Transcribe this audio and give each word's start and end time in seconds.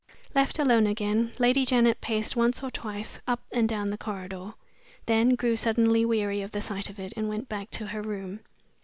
Left 0.33 0.57
alone 0.57 0.87
again, 0.87 1.31
Lady 1.37 1.63
Janet 1.63 2.01
paced 2.01 2.35
once 2.35 2.63
or 2.63 2.71
twice 2.71 3.19
up 3.27 3.39
and 3.51 3.69
down 3.69 3.91
the 3.91 3.99
corridor 3.99 4.55
then 5.05 5.35
grew 5.35 5.55
suddenly 5.55 6.05
weary 6.05 6.41
of 6.41 6.49
the 6.49 6.59
sight 6.59 6.89
of 6.89 6.99
it, 6.99 7.13
and 7.15 7.29
went 7.29 7.47
back 7.47 7.69
to 7.69 7.85
her 7.85 8.01
room. 8.01 8.39